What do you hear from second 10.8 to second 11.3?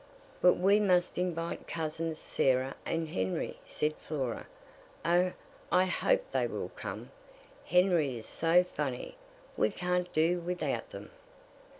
them."